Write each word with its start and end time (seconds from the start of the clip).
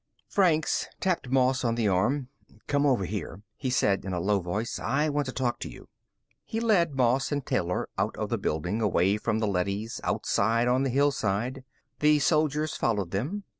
Franks 0.27 0.87
tapped 0.99 1.29
Moss 1.29 1.63
on 1.63 1.75
the 1.75 1.87
arm. 1.87 2.29
"Come 2.65 2.87
over 2.87 3.05
here," 3.05 3.43
he 3.55 3.69
said 3.69 4.03
in 4.03 4.13
a 4.13 4.19
low 4.19 4.39
voice. 4.39 4.79
"I 4.79 5.09
want 5.09 5.27
to 5.27 5.31
talk 5.31 5.59
to 5.59 5.69
you." 5.69 5.89
He 6.43 6.59
led 6.59 6.95
Moss 6.95 7.31
and 7.31 7.45
Taylor 7.45 7.87
out 7.99 8.17
of 8.17 8.29
the 8.29 8.39
building, 8.39 8.81
away 8.81 9.17
from 9.17 9.37
the 9.37 9.47
leadys, 9.47 10.01
outside 10.03 10.67
on 10.67 10.81
the 10.81 10.89
hillside. 10.89 11.63
The 11.99 12.17
soldiers 12.17 12.75
followed 12.75 13.11
them. 13.11 13.43